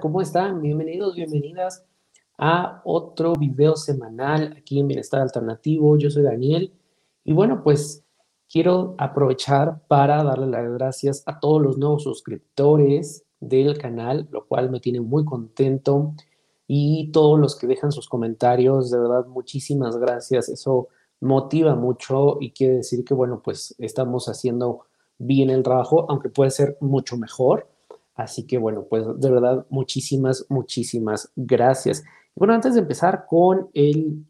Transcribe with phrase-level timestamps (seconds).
[0.00, 0.62] ¿cómo están?
[0.62, 1.84] Bienvenidos, bienvenidas
[2.38, 5.98] a otro video semanal aquí en Bienestar Alternativo.
[5.98, 6.72] Yo soy Daniel
[7.22, 8.02] y bueno, pues
[8.50, 14.70] quiero aprovechar para darle las gracias a todos los nuevos suscriptores del canal, lo cual
[14.70, 16.14] me tiene muy contento
[16.66, 20.48] y todos los que dejan sus comentarios, de verdad, muchísimas gracias.
[20.48, 20.88] Eso
[21.20, 24.86] motiva mucho y quiere decir que, bueno, pues estamos haciendo
[25.18, 27.69] bien el trabajo, aunque puede ser mucho mejor.
[28.20, 32.04] Así que bueno, pues de verdad, muchísimas, muchísimas gracias.
[32.34, 34.26] Bueno, antes de empezar con el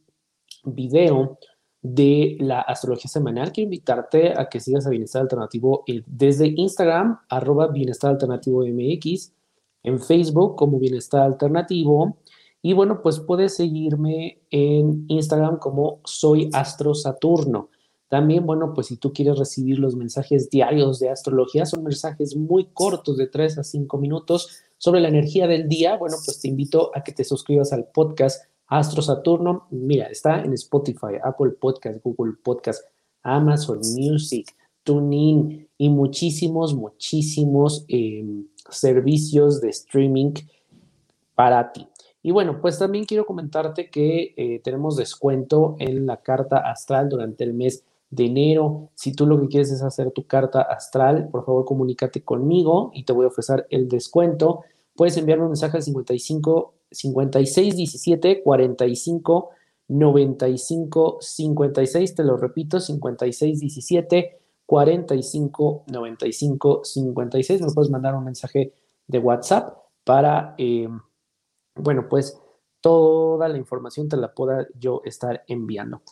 [0.63, 1.39] video
[1.83, 7.19] de la astrología semanal, quiero invitarte a que sigas a Bienestar Alternativo eh, desde Instagram,
[7.29, 9.33] arroba Bienestar Alternativo MX,
[9.83, 12.19] en Facebook como Bienestar Alternativo.
[12.63, 17.71] Y bueno, pues puedes seguirme en Instagram como Soy Astro Saturno.
[18.11, 22.65] También, bueno, pues si tú quieres recibir los mensajes diarios de astrología, son mensajes muy
[22.75, 25.97] cortos de 3 a 5 minutos sobre la energía del día.
[25.97, 29.69] Bueno, pues te invito a que te suscribas al podcast Astro Saturno.
[29.71, 32.83] Mira, está en Spotify, Apple Podcast, Google Podcast,
[33.23, 40.33] Amazon Music, TuneIn y muchísimos, muchísimos em, servicios de streaming
[41.37, 41.87] para ti.
[42.25, 47.45] Y bueno, pues también quiero comentarte que eh, tenemos descuento en la carta astral durante
[47.45, 48.91] el mes de enero.
[48.95, 53.05] Si tú lo que quieres es hacer tu carta astral, por favor comunícate conmigo y
[53.05, 54.65] te voy a ofrecer el descuento.
[54.95, 59.51] Puedes enviarme un mensaje al 55 56 17 45
[59.89, 62.15] 95 56.
[62.15, 67.61] Te lo repito, 56 17 45 95 56.
[67.63, 68.75] Me puedes mandar un mensaje
[69.07, 70.89] de WhatsApp para, eh,
[71.77, 72.41] bueno, pues
[72.81, 76.03] toda la información te la pueda yo estar enviando.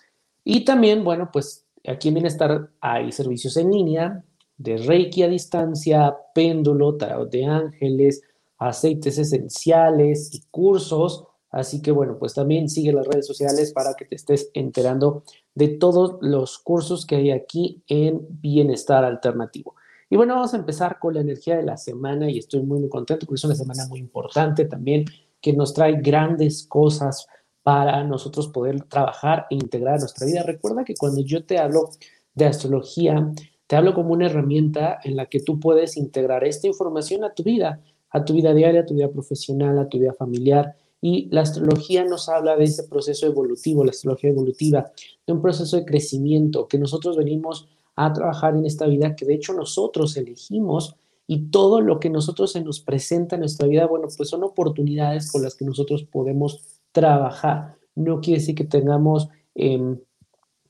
[0.45, 4.25] Y también, bueno, pues Aquí en Bienestar hay servicios en línea
[4.59, 8.23] de Reiki a distancia, péndulo, tarot de ángeles,
[8.59, 11.25] aceites esenciales y cursos.
[11.51, 15.23] Así que bueno, pues también sigue las redes sociales para que te estés enterando
[15.55, 19.75] de todos los cursos que hay aquí en Bienestar Alternativo.
[20.11, 22.89] Y bueno, vamos a empezar con la energía de la semana y estoy muy, muy
[22.89, 25.05] contento porque es una semana muy importante también
[25.41, 27.27] que nos trae grandes cosas
[27.63, 30.43] para nosotros poder trabajar e integrar nuestra vida.
[30.43, 31.91] Recuerda que cuando yo te hablo
[32.35, 33.33] de astrología,
[33.67, 37.43] te hablo como una herramienta en la que tú puedes integrar esta información a tu
[37.43, 37.81] vida,
[38.11, 40.75] a tu vida diaria, a tu vida profesional, a tu vida familiar.
[41.01, 44.91] Y la astrología nos habla de ese proceso evolutivo, la astrología evolutiva,
[45.27, 49.35] de un proceso de crecimiento que nosotros venimos a trabajar en esta vida, que de
[49.35, 50.97] hecho nosotros elegimos
[51.27, 55.31] y todo lo que nosotros se nos presenta en nuestra vida, bueno, pues son oportunidades
[55.31, 57.77] con las que nosotros podemos trabajar.
[57.95, 59.99] No quiere decir que tengamos em,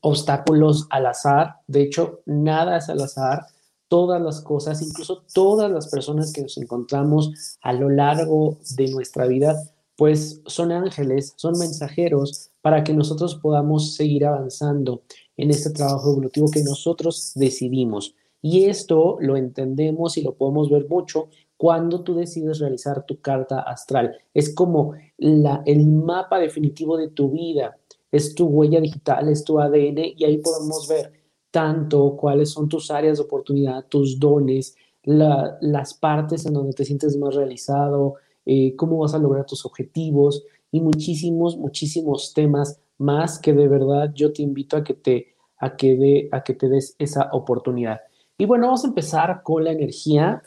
[0.01, 1.57] obstáculos al azar.
[1.67, 3.45] De hecho, nada es al azar.
[3.87, 9.25] Todas las cosas, incluso todas las personas que nos encontramos a lo largo de nuestra
[9.25, 9.59] vida,
[9.95, 15.01] pues son ángeles, son mensajeros para que nosotros podamos seguir avanzando
[15.37, 18.15] en este trabajo evolutivo que nosotros decidimos.
[18.41, 21.29] Y esto lo entendemos y lo podemos ver mucho
[21.59, 24.15] cuando tú decides realizar tu carta astral.
[24.33, 27.77] Es como el mapa definitivo de tu vida,
[28.13, 31.11] es tu huella digital, es tu ADN y ahí podemos ver
[31.51, 37.17] tanto cuáles son tus áreas de oportunidad, tus dones, las partes en donde te sientes
[37.17, 38.15] más realizado,
[38.45, 44.13] eh, cómo vas a lograr tus objetivos y muchísimos, muchísimos temas más que de verdad
[44.15, 47.99] yo te invito a que te, a que a que te des esa oportunidad.
[48.37, 50.41] Y bueno, vamos a empezar con la energía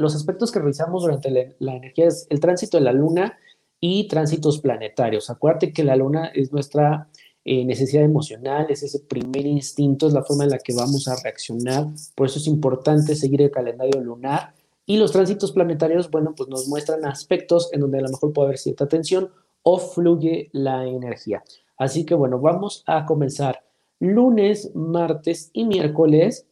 [0.00, 3.38] los aspectos que revisamos durante la, energía es el tránsito de la luna
[3.78, 5.30] y tránsitos planetarios.
[5.30, 7.08] Acuérdate que la luna es nuestra
[7.44, 11.16] eh, necesidad emocional, es ese primer instinto, es la forma en la que vamos a
[11.22, 11.86] reaccionar.
[12.14, 14.54] Por eso es importante seguir el calendario lunar.
[14.86, 18.48] Y los tránsitos planetarios, bueno, pues nos muestran aspectos en donde a lo mejor puede
[18.48, 19.30] haber cierta tensión
[19.62, 21.44] o fluye la energía.
[21.76, 23.62] Así que bueno, vamos a comenzar.
[23.98, 26.46] Lunes, martes y miércoles,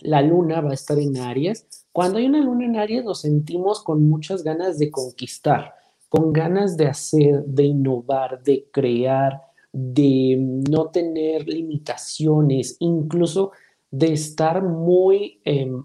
[0.00, 3.82] la luna va a estar en Aries cuando hay una luna en Aries nos sentimos
[3.82, 5.74] con muchas ganas de conquistar,
[6.08, 9.42] con ganas de hacer, de innovar, de crear,
[9.72, 10.36] de
[10.70, 13.52] no tener limitaciones, incluso
[13.90, 15.84] de estar muy em,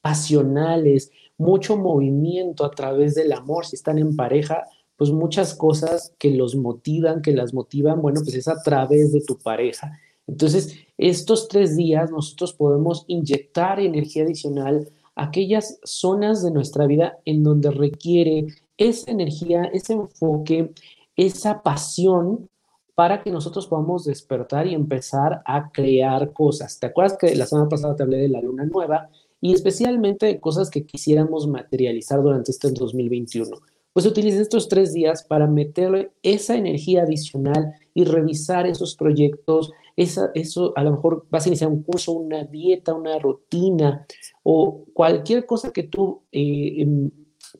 [0.00, 3.66] pasionales, mucho movimiento a través del amor.
[3.66, 4.64] Si están en pareja,
[4.96, 9.20] pues muchas cosas que los motivan, que las motivan, bueno, pues es a través de
[9.20, 9.98] tu pareja.
[10.26, 17.42] Entonces, estos tres días nosotros podemos inyectar energía adicional aquellas zonas de nuestra vida en
[17.42, 20.72] donde requiere esa energía, ese enfoque,
[21.16, 22.48] esa pasión
[22.94, 26.78] para que nosotros podamos despertar y empezar a crear cosas.
[26.78, 29.08] ¿Te acuerdas que la semana pasada te hablé de la luna nueva
[29.40, 33.56] y especialmente de cosas que quisiéramos materializar durante este 2021?
[33.92, 40.72] pues utilices estos tres días para meterle esa energía adicional y revisar esos proyectos, eso
[40.76, 44.06] a lo mejor vas a iniciar un curso, una dieta, una rutina
[44.42, 47.10] o cualquier cosa que tú eh, em,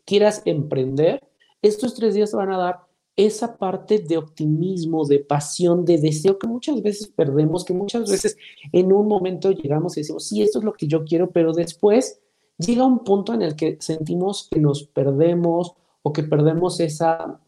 [0.04, 1.20] quieras emprender,
[1.60, 2.80] estos tres días van a dar
[3.16, 8.36] esa parte de optimismo, de pasión, de deseo que muchas veces perdemos, que muchas veces
[8.72, 12.20] en un momento llegamos y decimos, sí, esto es lo que yo quiero, pero después
[12.58, 17.40] llega un punto en el que sentimos que nos perdemos o que perdemos esa,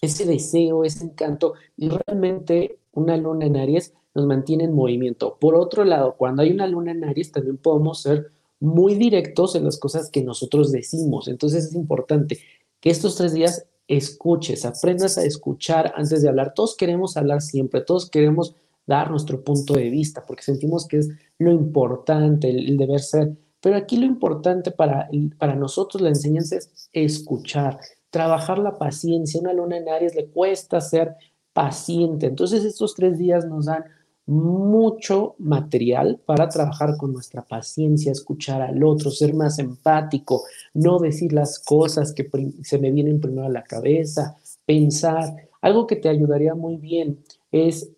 [0.00, 5.36] ese deseo, ese encanto, y realmente una luna en Aries nos mantiene en movimiento.
[5.40, 8.30] Por otro lado, cuando hay una luna en Aries, también podemos ser
[8.60, 11.28] muy directos en las cosas que nosotros decimos.
[11.28, 12.38] Entonces es importante
[12.80, 16.54] que estos tres días escuches, aprendas a escuchar antes de hablar.
[16.54, 18.54] Todos queremos hablar siempre, todos queremos
[18.86, 21.08] dar nuestro punto de vista porque sentimos que es
[21.38, 25.08] lo importante, el deber ser pero aquí lo importante para,
[25.38, 27.78] para nosotros la enseñanza es escuchar,
[28.10, 29.40] trabajar la paciencia.
[29.40, 31.16] Una luna en Aries le cuesta ser
[31.54, 32.26] paciente.
[32.26, 33.84] Entonces estos tres días nos dan
[34.26, 41.32] mucho material para trabajar con nuestra paciencia, escuchar al otro, ser más empático, no decir
[41.32, 42.28] las cosas que
[42.62, 45.48] se me vienen primero a la cabeza, pensar.
[45.60, 47.22] Algo que te ayudaría muy bien
[47.52, 47.90] es,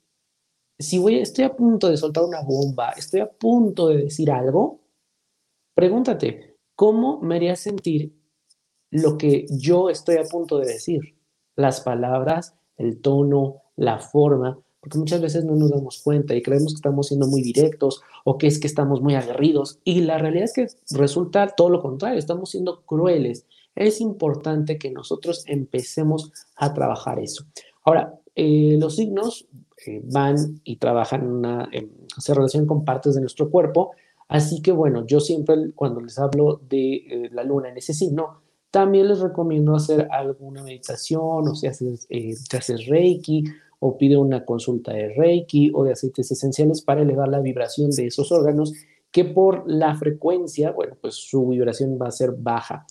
[0.79, 4.81] si voy, estoy a punto de soltar una bomba, estoy a punto de decir algo,
[5.77, 8.11] Pregúntate, ¿cómo me haría sentir
[8.91, 11.19] lo que yo estoy a punto de decir?
[11.55, 16.73] Las palabras, el tono, la forma, porque muchas veces no nos damos cuenta y creemos
[16.73, 20.45] que estamos siendo muy directos o que es que estamos muy aguerridos y la realidad
[20.45, 20.67] es que
[20.97, 23.47] resulta todo lo contrario, estamos siendo crueles.
[23.75, 27.45] Es importante que nosotros empecemos a trabajar eso.
[27.83, 29.49] Ahora, eh, los signos
[29.87, 31.69] eh, van y trabajan una,
[32.17, 33.91] se relacionan con partes de nuestro cuerpo
[34.29, 38.41] Así que bueno, yo siempre cuando les hablo de eh, la luna en ese signo,
[38.71, 43.45] también les recomiendo hacer alguna meditación o si haces, eh, haces Reiki
[43.79, 48.07] o pide una consulta de Reiki o de aceites esenciales para elevar la vibración de
[48.07, 48.73] esos órganos
[49.11, 52.87] que por la frecuencia, bueno, pues su vibración va a ser baja.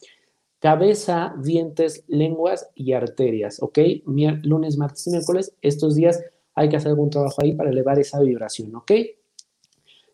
[0.59, 3.79] Cabeza, dientes, lenguas y arterias, ¿ok?
[4.05, 6.23] lunes, martes y miércoles, estos días
[6.55, 8.91] hay que hacer algún trabajo ahí para elevar esa vibración, ¿ok?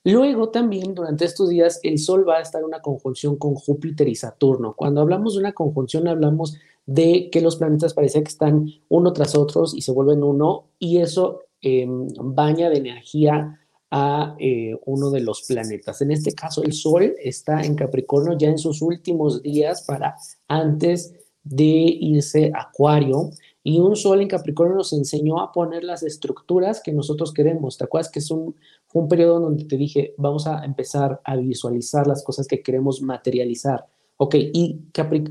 [0.04, 4.08] Luego también durante estos días el Sol va a estar en una conjunción con Júpiter
[4.08, 4.76] y Saturno.
[4.76, 9.36] Cuando hablamos de una conjunción hablamos de que los planetas parecen que están uno tras
[9.36, 13.60] otros y se vuelven uno y eso em, baña de energía
[13.92, 16.02] a eh, uno de los planetas.
[16.02, 20.16] En este caso el Sol está en Capricornio ya en sus últimos días para
[20.48, 21.14] antes
[21.44, 23.32] de irse Acuario
[23.64, 27.78] y un sol en Capricornio nos enseñó a poner las estructuras que nosotros queremos.
[27.78, 28.56] ¿Te acuerdas que es un,
[28.94, 33.86] un periodo donde te dije, vamos a empezar a visualizar las cosas que queremos materializar?
[34.24, 34.80] Ok, y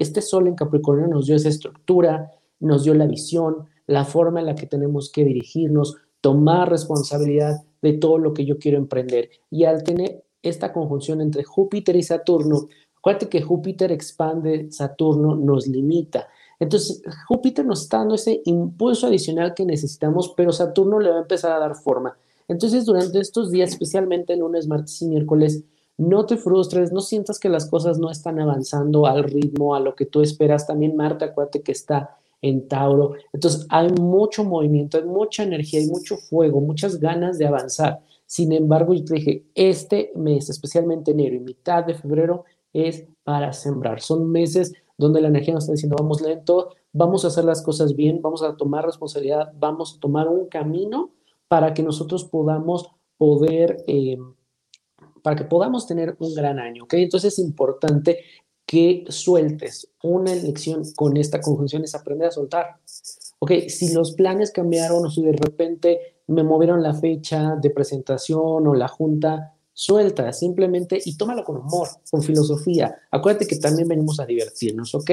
[0.00, 4.46] este sol en Capricornio nos dio esa estructura, nos dio la visión, la forma en
[4.46, 9.30] la que tenemos que dirigirnos, tomar responsabilidad de todo lo que yo quiero emprender.
[9.48, 12.66] Y al tener esta conjunción entre Júpiter y Saturno,
[12.98, 16.26] acuérdate que Júpiter expande, Saturno nos limita.
[16.58, 21.22] Entonces, Júpiter nos está dando ese impulso adicional que necesitamos, pero Saturno le va a
[21.22, 22.18] empezar a dar forma.
[22.48, 25.62] Entonces, durante estos días, especialmente lunes, martes y miércoles,
[26.00, 29.94] no te frustres, no sientas que las cosas no están avanzando al ritmo, a lo
[29.94, 30.66] que tú esperas.
[30.66, 33.12] También Marte, acuérdate que está en Tauro.
[33.34, 38.00] Entonces, hay mucho movimiento, hay mucha energía, hay mucho fuego, muchas ganas de avanzar.
[38.24, 43.52] Sin embargo, yo te dije, este mes, especialmente enero y mitad de febrero, es para
[43.52, 44.00] sembrar.
[44.00, 47.94] Son meses donde la energía nos está diciendo vamos lento, vamos a hacer las cosas
[47.94, 51.10] bien, vamos a tomar responsabilidad, vamos a tomar un camino
[51.46, 54.16] para que nosotros podamos poder, eh,
[55.22, 56.94] para que podamos tener un gran año, ¿ok?
[56.94, 58.18] Entonces es importante
[58.66, 62.76] que sueltes una elección con esta conjunción, es aprender a soltar.
[63.40, 65.98] Ok, si los planes cambiaron o si de repente
[66.28, 71.88] me movieron la fecha de presentación o la junta, suelta simplemente y tómalo con humor,
[72.10, 72.94] con filosofía.
[73.10, 75.10] Acuérdate que también venimos a divertirnos, ¿ok?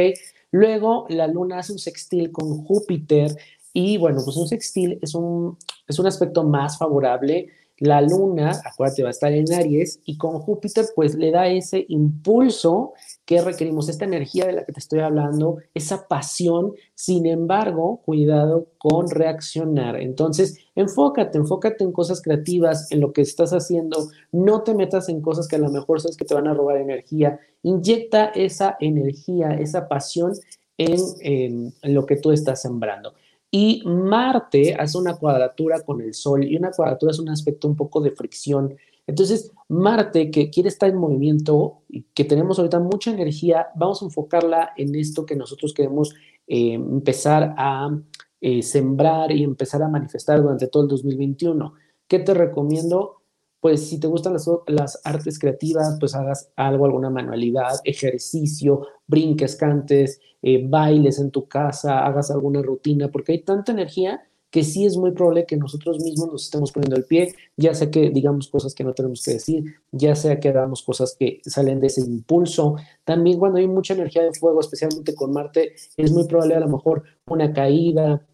[0.52, 3.36] Luego la luna hace un sextil con Júpiter
[3.74, 9.04] y bueno, pues un sextil es un, es un aspecto más favorable la luna, acuérdate,
[9.04, 12.94] va a estar en Aries y con Júpiter pues le da ese impulso
[13.26, 18.68] que requerimos, esta energía de la que te estoy hablando, esa pasión, sin embargo, cuidado
[18.78, 20.00] con reaccionar.
[20.02, 25.22] Entonces, enfócate, enfócate en cosas creativas, en lo que estás haciendo, no te metas en
[25.22, 29.50] cosas que a lo mejor sabes que te van a robar energía, inyecta esa energía,
[29.52, 30.34] esa pasión
[30.78, 33.14] en, en lo que tú estás sembrando.
[33.50, 37.76] Y Marte hace una cuadratura con el Sol y una cuadratura es un aspecto un
[37.76, 38.76] poco de fricción.
[39.06, 44.06] Entonces, Marte, que quiere estar en movimiento y que tenemos ahorita mucha energía, vamos a
[44.06, 46.14] enfocarla en esto que nosotros queremos
[46.48, 47.98] eh, empezar a
[48.42, 51.74] eh, sembrar y empezar a manifestar durante todo el 2021.
[52.08, 53.17] ¿Qué te recomiendo?
[53.60, 59.56] Pues si te gustan las, las artes creativas, pues hagas algo, alguna manualidad, ejercicio, brinques,
[59.56, 64.86] cantes, eh, bailes en tu casa, hagas alguna rutina, porque hay tanta energía que sí
[64.86, 68.48] es muy probable que nosotros mismos nos estemos poniendo el pie, ya sea que digamos
[68.48, 72.02] cosas que no tenemos que decir, ya sea que hagamos cosas que salen de ese
[72.02, 72.76] impulso.
[73.04, 76.70] También cuando hay mucha energía de fuego, especialmente con Marte, es muy probable a lo
[76.70, 78.26] mejor una caída,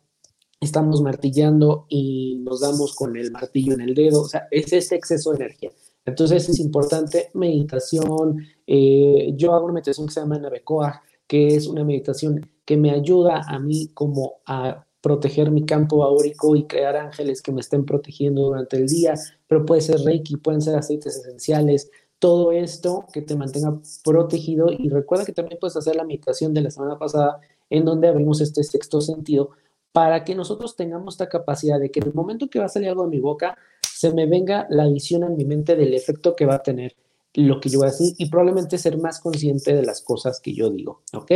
[0.63, 4.95] estamos martillando y nos damos con el martillo en el dedo, o sea, es ese
[4.95, 5.71] exceso de energía.
[6.05, 8.45] Entonces es importante meditación.
[8.67, 12.91] Eh, yo hago una meditación que se llama Navecoa, que es una meditación que me
[12.91, 17.85] ayuda a mí como a proteger mi campo aórico y crear ángeles que me estén
[17.85, 19.15] protegiendo durante el día,
[19.47, 24.87] pero puede ser Reiki, pueden ser aceites esenciales, todo esto que te mantenga protegido y
[24.87, 28.63] recuerda que también puedes hacer la meditación de la semana pasada en donde abrimos este
[28.63, 29.49] sexto sentido
[29.93, 32.89] para que nosotros tengamos esta capacidad de que en el momento que va a salir
[32.89, 36.45] algo de mi boca, se me venga la visión en mi mente del efecto que
[36.45, 36.95] va a tener
[37.35, 40.53] lo que yo voy a decir y probablemente ser más consciente de las cosas que
[40.53, 41.31] yo digo, ¿ok?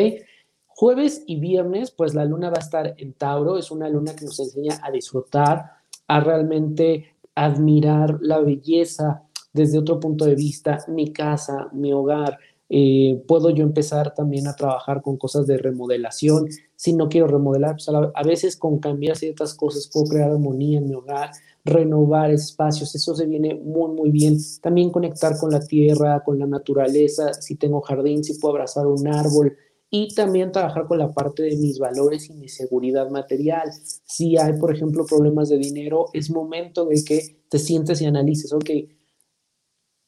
[0.68, 4.26] Jueves y viernes, pues la luna va a estar en Tauro, es una luna que
[4.26, 5.72] nos enseña a disfrutar,
[6.08, 9.24] a realmente admirar la belleza
[9.54, 12.38] desde otro punto de vista, mi casa, mi hogar.
[12.70, 16.48] Eh, puedo yo empezar también a trabajar con cosas de remodelación.
[16.78, 20.88] Si no quiero remodelar, a, a veces con cambiar ciertas cosas puedo crear armonía en
[20.88, 21.32] mi hogar,
[21.66, 24.38] renovar espacios, eso se viene muy, muy bien.
[24.62, 29.06] También conectar con la tierra, con la naturaleza, si tengo jardín, si puedo abrazar un
[29.08, 29.58] árbol,
[29.90, 33.72] y también trabajar con la parte de mis valores y mi seguridad material.
[34.06, 38.52] Si hay, por ejemplo, problemas de dinero, es momento de que te sientes y analices,
[38.54, 38.70] ok,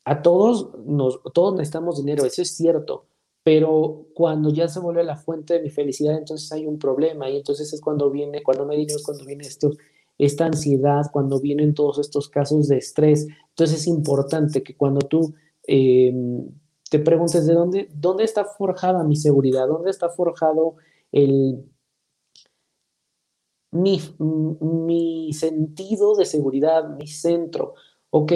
[0.05, 3.05] a todos, nos, todos necesitamos dinero, eso es cierto,
[3.43, 7.37] pero cuando ya se vuelve la fuente de mi felicidad, entonces hay un problema y
[7.37, 9.71] entonces es cuando viene, cuando dinero, es cuando viene esto,
[10.17, 13.27] esta ansiedad, cuando vienen todos estos casos de estrés.
[13.49, 15.33] Entonces es importante que cuando tú...
[15.67, 16.13] Eh,
[16.89, 20.77] te preguntes de dónde, dónde está forjada mi seguridad, dónde está forjado
[21.11, 21.63] el,
[23.71, 27.75] mi, mi sentido de seguridad, mi centro.
[28.09, 28.33] Ok,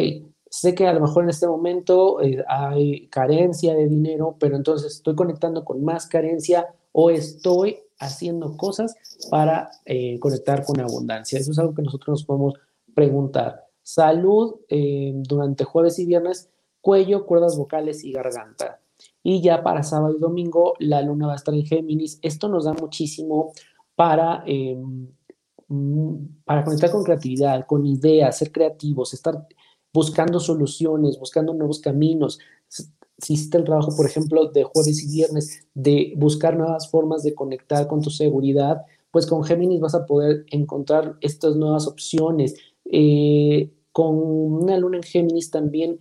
[0.54, 4.98] sé que a lo mejor en este momento eh, hay carencia de dinero, pero entonces
[4.98, 8.94] estoy conectando con más carencia o estoy haciendo cosas
[9.32, 11.40] para eh, conectar con abundancia.
[11.40, 12.54] Eso es algo que nosotros nos podemos
[12.94, 13.66] preguntar.
[13.82, 18.80] Salud eh, durante jueves y viernes cuello, cuerdas vocales y garganta.
[19.24, 22.20] Y ya para sábado y domingo la luna va a estar en Géminis.
[22.22, 23.54] Esto nos da muchísimo
[23.96, 25.08] para, em,
[25.68, 29.48] mm, para conectar con creatividad, con ideas, ser creativos, estar
[29.94, 32.40] buscando soluciones, buscando nuevos caminos.
[32.68, 37.36] Si hiciste el trabajo, por ejemplo, de jueves y viernes, de buscar nuevas formas de
[37.36, 38.82] conectar con tu seguridad,
[39.12, 42.56] pues con Géminis vas a poder encontrar estas nuevas opciones.
[42.86, 46.00] Eh, con una luna en Géminis también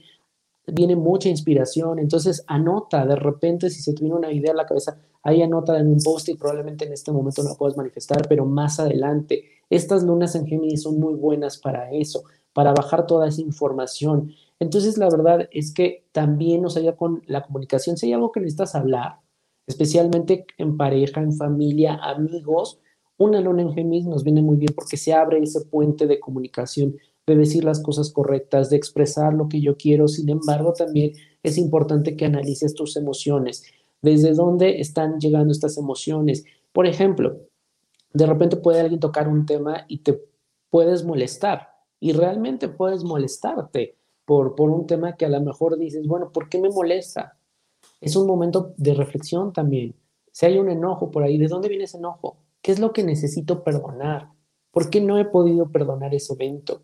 [0.67, 4.67] viene mucha inspiración, entonces anota, de repente si se te viene una idea a la
[4.67, 8.27] cabeza, ahí anota en un post y probablemente en este momento no la puedas manifestar,
[8.29, 9.45] pero más adelante.
[9.69, 14.32] Estas lunas en Géminis son muy buenas para eso, para bajar toda esa información.
[14.61, 17.97] Entonces la verdad es que también nos ayuda con la comunicación.
[17.97, 19.18] Si hay algo que necesitas hablar,
[19.66, 22.78] especialmente en pareja, en familia, amigos,
[23.18, 26.97] una luna en Géminis nos viene muy bien porque se abre ese puente de comunicación
[27.26, 30.09] de decir las cosas correctas, de expresar lo que yo quiero.
[30.09, 33.64] Sin embargo, también es importante que analices tus emociones.
[34.00, 36.44] ¿Desde dónde están llegando estas emociones?
[36.73, 37.38] Por ejemplo,
[38.12, 40.21] de repente puede alguien tocar un tema y te
[40.71, 41.72] puedes molestar
[42.02, 46.49] y realmente puedes molestarte por, por un tema que a lo mejor dices, bueno, ¿por
[46.49, 47.38] qué me molesta?
[48.00, 49.94] Es un momento de reflexión también.
[50.32, 52.38] Si hay un enojo por ahí, ¿de dónde viene ese enojo?
[52.61, 54.32] ¿Qué es lo que necesito perdonar?
[54.73, 56.82] ¿Por qué no he podido perdonar ese evento?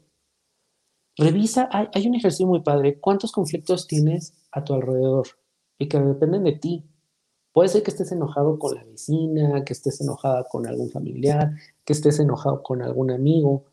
[1.17, 5.27] Revisa, hay, un ejercicio muy padre, cuántos conflictos tienes a tu alrededor
[5.81, 6.85] y que dependen de ti.
[7.53, 11.93] Puede ser que estés enojado con la vecina, que estés enojada con algún familiar, que
[11.93, 13.65] estés enojado con algún amigo,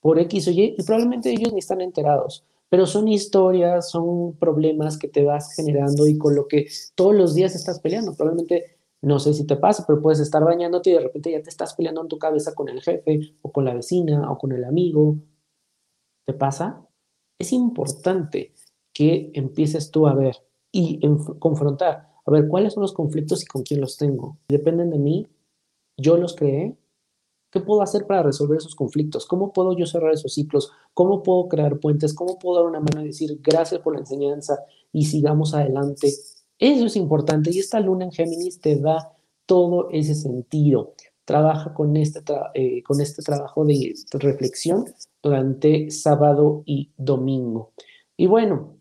[0.00, 4.98] por X o Y, y probablemente ellos ni están enterados, pero son historias, son problemas
[4.98, 8.14] que te vas generando y con lo que todos los días estás peleando.
[8.14, 11.50] Probablemente, no sé si te pasa, pero puedes estar bañándote y de repente ya te
[11.50, 14.64] estás peleando en tu cabeza con el jefe o con la vecina o con el
[14.64, 15.16] amigo
[16.32, 16.86] pasa?
[17.38, 18.54] Es importante
[18.92, 20.36] que empieces tú a ver
[20.72, 21.00] y
[21.38, 24.38] confrontar, a ver cuáles son los conflictos y con quién los tengo.
[24.48, 25.26] Dependen de mí,
[25.96, 26.76] yo los creé.
[27.50, 29.26] ¿Qué puedo hacer para resolver esos conflictos?
[29.26, 30.70] ¿Cómo puedo yo cerrar esos ciclos?
[30.94, 32.14] ¿Cómo puedo crear puentes?
[32.14, 34.58] ¿Cómo puedo dar una mano y decir gracias por la enseñanza
[34.92, 36.12] y sigamos adelante?
[36.58, 39.12] Eso es importante y esta luna en Géminis te da
[39.46, 40.94] todo ese sentido.
[41.24, 42.20] Trabaja con este,
[42.54, 44.84] eh, con este trabajo de reflexión
[45.22, 47.72] durante sábado y domingo.
[48.16, 48.76] Y bueno,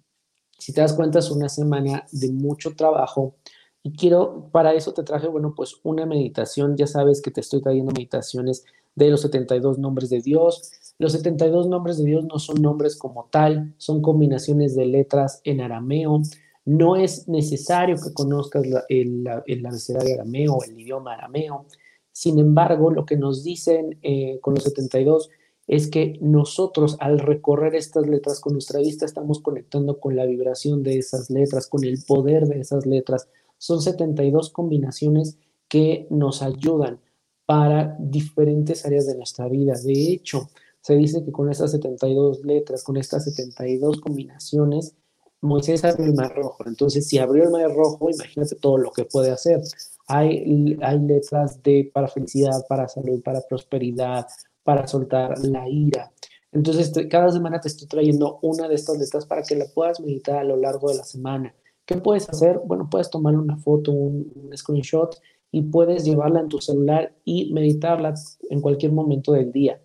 [0.60, 3.36] si te das cuenta, es una semana de mucho trabajo.
[3.84, 6.76] Y quiero, para eso te traje, bueno, pues una meditación.
[6.76, 10.72] Ya sabes que te estoy trayendo meditaciones de los 72 nombres de Dios.
[10.98, 15.62] Los 72 nombres de Dios no son nombres como tal, son combinaciones de letras en
[15.62, 16.22] arameo.
[16.66, 21.66] No es necesario que conozcas el, el, abecedario arameo el idioma arameo.
[22.12, 25.30] Sin embargo, lo que nos dicen eh, con los 72
[25.68, 30.84] es que nosotros al recorrer estas letras con nuestra vista estamos conectando con la vibración
[30.84, 33.30] de esas letras, con el poder de esas letras.
[33.60, 35.38] Son 72 combinaciones
[35.68, 37.00] que nos ayudan
[37.46, 39.74] para diferentes áreas de nuestra vida.
[39.84, 40.50] De hecho,
[40.82, 44.96] se dice que con estas 72 letras, con estas 72 combinaciones,
[45.42, 46.64] Moisés abrió el mar rojo.
[46.66, 49.62] Entonces, si abrió el mar rojo, imagínate todo lo que puede hacer.
[50.08, 54.28] Hay, letras de para felicidad, para salud, para prosperidad,
[54.64, 56.12] para soltar la ira.
[56.52, 60.38] Entonces, cada semana te estoy trayendo una de estas letras para que la puedas meditar
[60.38, 61.54] a lo largo de la semana.
[61.90, 62.62] ¿Qué puedes hacer?
[62.64, 65.20] Bueno, puedes tomar una foto, un, screenshot
[65.52, 68.14] y puedes llevarla en tu celular y meditarla
[68.52, 69.82] en cualquier momento del día.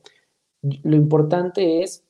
[0.61, 2.04] Lo importante es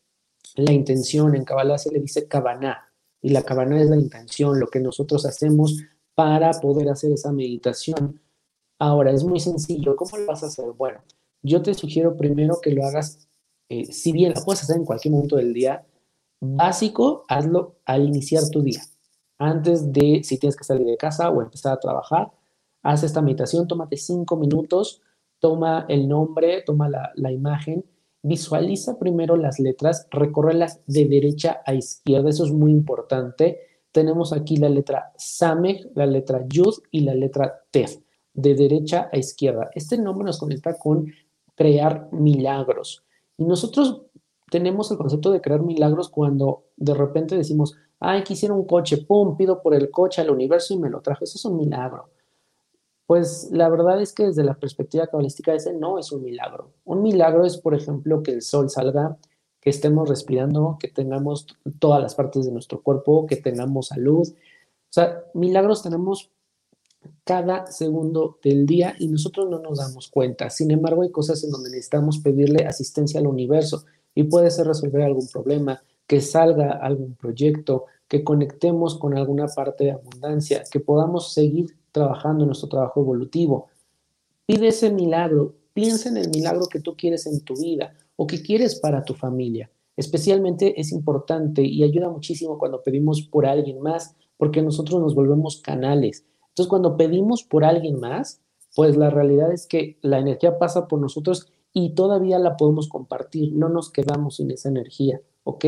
[0.56, 1.36] la intención.
[1.36, 5.26] En Kabbalah se le dice Kavaná y la Kavaná es la intención, lo que nosotros
[5.26, 5.80] hacemos
[6.16, 8.20] para poder hacer esa meditación.
[8.80, 9.94] Ahora, es muy sencillo.
[9.94, 10.72] ¿Cómo lo vas a hacer?
[10.72, 11.04] Bueno,
[11.40, 13.28] yo te sugiero primero que lo hagas,
[13.68, 15.87] eh, si bien lo puedes hacer en cualquier momento del día,
[16.40, 18.83] básico, hazlo al iniciar tu día.
[19.38, 22.33] Antes de, si tienes que salir de casa o empezar a trabajar,
[22.83, 25.03] haz esta meditación, tómate cinco minutos,
[25.40, 27.85] toma el nombre, toma la, imagen,
[28.23, 33.61] visualiza primero las letras, recórrelas de derecha a izquierda, eso es muy importante.
[33.92, 37.99] Tenemos aquí la letra Sameh, la letra Yud y la letra Tef,
[38.33, 39.70] de derecha a izquierda.
[39.75, 41.12] Este nombre nos conecta con
[41.55, 43.05] crear milagros.
[43.37, 44.03] Y nosotros
[44.51, 49.37] tenemos el concepto de crear milagros cuando de repente decimos, ay, quisiera un coche, pum,
[49.37, 51.25] pido por el coche al universo y me lo trajo.
[51.25, 52.11] Eso es un milagro.
[53.07, 56.73] Pues la verdad es que desde la perspectiva cabalística ese no es un milagro.
[56.85, 59.17] Un milagro es, por ejemplo, que el sol salga,
[59.61, 61.47] que estemos respirando, que tengamos
[61.79, 64.27] todas las partes de nuestro cuerpo, que tengamos salud.
[64.29, 66.31] O sea, milagros tenemos
[67.25, 70.51] cada segundo del día y nosotros no nos damos cuenta.
[70.51, 75.03] Sin embargo, hay cosas en donde necesitamos pedirle asistencia al universo y puede ser resolver
[75.03, 75.83] algún problema,
[76.14, 82.44] que salga algún proyecto, que conectemos con alguna parte de abundancia, que podamos seguir trabajando
[82.44, 83.66] en nuestro trabajo evolutivo.
[84.46, 88.42] Pide ese milagro, piensa en el milagro que tú quieres en tu vida o que
[88.42, 89.70] quieres para tu familia.
[89.96, 95.61] Especialmente es importante y ayuda muchísimo cuando pedimos por alguien más, porque nosotros nos volvemos
[95.61, 96.24] canales
[96.55, 98.40] entonces, cuando pedimos por alguien más,
[98.77, 103.53] pues la realidad es que la energía pasa por nosotros y todavía la podemos compartir,
[103.55, 105.64] no nos quedamos sin esa energía, ¿ok?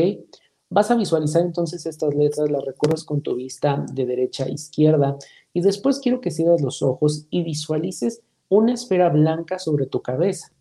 [0.69, 5.17] Vas a visualizar entonces estas letras, las recorres con tu vista de derecha a izquierda
[5.53, 10.51] y después quiero que cierres los ojos y visualices una esfera blanca sobre tu cabeza.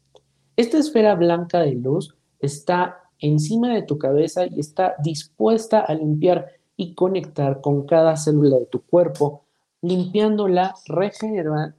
[0.57, 6.47] Esta esfera blanca de luz está encima de tu cabeza y está dispuesta a limpiar
[6.77, 9.43] y conectar con cada célula de tu cuerpo
[9.83, 10.75] limpiándola,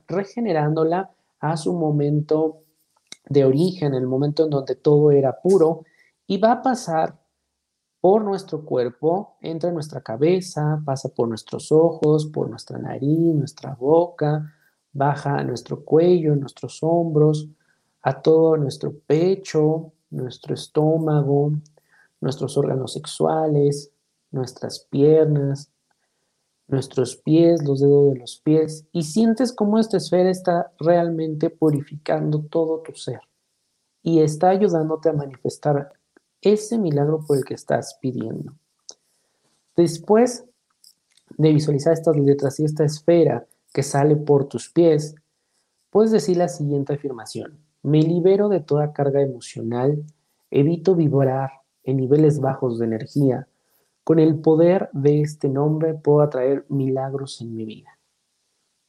[0.07, 2.59] regenerándola a su momento
[3.27, 5.83] de origen, el momento en donde todo era puro,
[6.25, 7.15] y va a pasar
[8.07, 13.75] por nuestro cuerpo, entra en nuestra cabeza, pasa por nuestros ojos, por nuestra nariz, nuestra
[13.75, 14.49] boca,
[14.93, 17.49] baja a nuestro cuello, nuestros hombros,
[18.01, 21.51] a todo nuestro pecho, nuestro estómago,
[22.21, 23.91] nuestros órganos sexuales,
[24.31, 25.69] nuestras piernas,
[26.69, 32.39] nuestros pies, los dedos de los pies, y sientes cómo esta esfera está realmente purificando
[32.39, 33.19] todo tu ser
[34.01, 35.91] y está ayudándote a manifestar
[36.41, 38.53] ese milagro por el que estás pidiendo.
[39.75, 40.45] Después
[41.37, 45.15] de visualizar estas letras y esta esfera que sale por tus pies,
[45.89, 47.59] puedes decir la siguiente afirmación.
[47.83, 50.03] Me libero de toda carga emocional,
[50.49, 51.51] evito vibrar
[51.83, 53.47] en niveles bajos de energía,
[54.03, 57.97] con el poder de este nombre puedo atraer milagros en mi vida.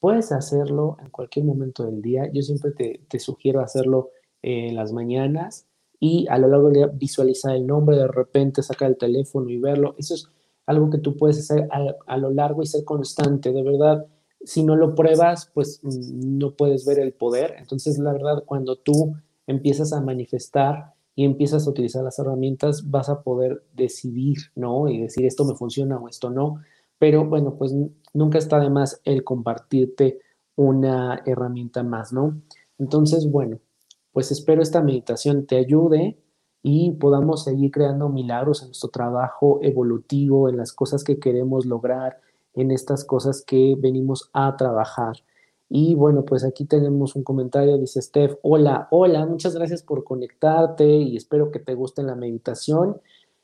[0.01, 2.31] Puedes hacerlo en cualquier momento del día.
[2.33, 4.11] Yo siempre te, sugiero hacerlo
[4.43, 5.67] en las mañanas
[6.01, 9.95] y a lo largo día visualizar el nombre, de repente sacar el teléfono y verlo.
[9.99, 10.29] Eso es
[10.67, 13.53] algo que tú puedes hacer a, a lo largo y ser constante.
[13.53, 14.07] De verdad,
[14.45, 17.55] si no lo pruebas, pues mm, no puedes ver el poder.
[17.59, 23.09] Entonces, la verdad, cuando tú empiezas a manifestar y empiezas a utilizar las herramientas, vas
[23.09, 24.89] a poder decidir, ¿no?
[24.89, 26.61] Y decir esto me funciona o esto no.
[26.99, 27.75] Pero bueno, pues
[28.15, 30.21] nunca está de más el compartirte
[30.55, 32.41] una herramienta más, ¿no?
[32.79, 33.59] Entonces, bueno,
[34.13, 36.19] pues espero esta meditación te ayude
[36.63, 42.21] y podamos seguir creando milagros en nuestro trabajo evolutivo, en las cosas que queremos lograr,
[42.55, 45.17] en estas cosas que venimos a trabajar.
[45.71, 50.87] Y bueno, pues aquí tenemos un comentario, dice Steph, hola, hola, muchas gracias por conectarte
[50.87, 53.01] y espero que te guste la meditación.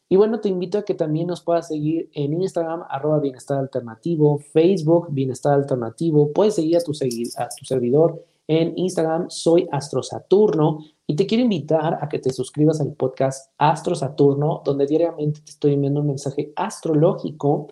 [0.09, 4.38] Y bueno, te invito a que también nos puedas seguir en Instagram, arroba bienestar alternativo,
[4.38, 6.33] Facebook, bienestar alternativo.
[6.33, 10.78] Puedes seguir a tu, a tu servidor en Instagram, soy Astro Saturno.
[11.07, 15.50] Y te quiero invitar a que te suscribas al podcast Astro Saturno, donde diariamente te
[15.50, 17.68] estoy enviando un mensaje astrológico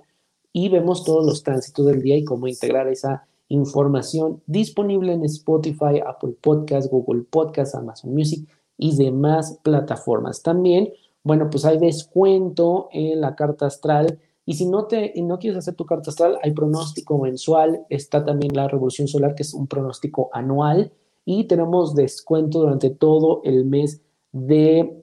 [0.53, 6.01] y vemos todos los tránsitos del día y cómo integrar esa información disponible en Spotify,
[6.07, 10.43] Apple Podcasts, Google Podcasts, Amazon Music y demás plataformas.
[10.43, 14.19] También, bueno, pues hay descuento en la carta astral.
[14.45, 17.87] Y si no, te, no quieres hacer tu carta astral, hay pronóstico mensual.
[17.89, 20.93] Está también la revolución solar, que es un pronóstico anual.
[21.25, 24.01] Y tenemos descuento durante todo el mes
[24.33, 25.03] de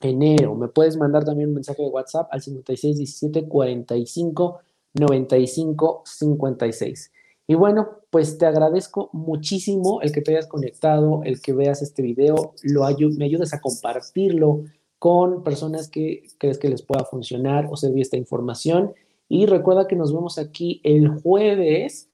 [0.00, 0.54] enero.
[0.54, 4.60] Me puedes mandar también un mensaje de WhatsApp al 5617 45
[4.94, 7.12] 95 56.
[7.48, 12.02] Y bueno, pues te agradezco muchísimo el que te hayas conectado, el que veas este
[12.02, 12.84] video, lo
[13.16, 14.64] me ayudes a compartirlo
[14.98, 18.94] con personas que crees que les pueda funcionar o servir esta información.
[19.28, 22.08] Y recuerda que nos vemos aquí el jueves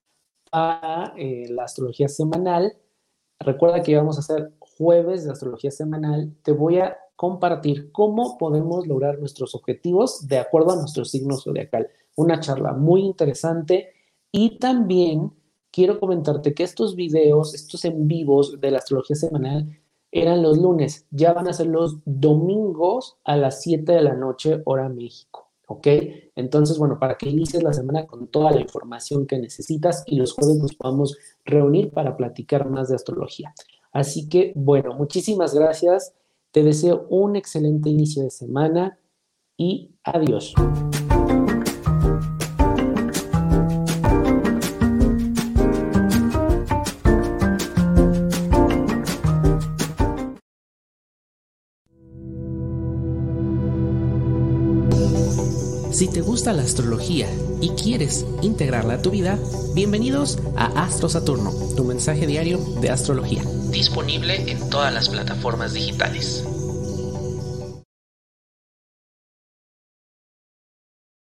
[0.50, 2.76] para eh, la astrología semanal.
[3.40, 6.34] Recuerda que vamos a hacer jueves de astrología semanal.
[6.42, 11.88] Te voy a compartir cómo podemos lograr nuestros objetivos de acuerdo a nuestro signo zodiacal.
[12.16, 13.90] Una charla muy interesante
[14.30, 15.32] y también
[15.70, 19.68] quiero comentarte que estos videos, estos en vivos de la astrología semanal,
[20.12, 24.60] eran los lunes, ya van a ser los domingos a las 7 de la noche,
[24.66, 25.48] hora México.
[25.66, 25.86] ¿Ok?
[26.36, 30.34] Entonces, bueno, para que inicies la semana con toda la información que necesitas y los
[30.34, 33.54] jueves nos podamos reunir para platicar más de astrología.
[33.90, 36.14] Así que, bueno, muchísimas gracias.
[36.50, 38.98] Te deseo un excelente inicio de semana
[39.56, 40.54] y adiós.
[56.02, 57.28] Si te gusta la astrología
[57.60, 59.38] y quieres integrarla a tu vida,
[59.72, 63.44] bienvenidos a Astro Saturno, tu mensaje diario de astrología.
[63.70, 66.42] Disponible en todas las plataformas digitales.